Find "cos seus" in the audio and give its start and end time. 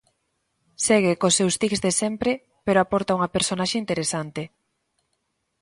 1.21-1.55